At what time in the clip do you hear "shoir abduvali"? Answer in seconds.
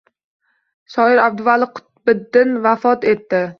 0.93-1.69